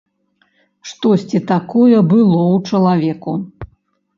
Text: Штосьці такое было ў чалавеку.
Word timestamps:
Штосьці 0.91 1.43
такое 1.53 1.99
было 2.15 2.41
ў 2.55 2.81
чалавеку. 2.81 3.31